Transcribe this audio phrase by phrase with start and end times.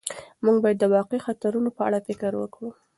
[0.45, 2.69] موږ باید د واقعي خطرونو په اړه فکر وکړو.